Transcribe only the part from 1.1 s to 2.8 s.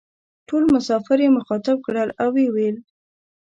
یې مخاطب کړل او وې ویل: